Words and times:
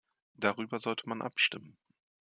Darüber 0.33 0.79
sollte 0.79 1.07
man 1.07 1.21
abstimmen. 1.21 1.77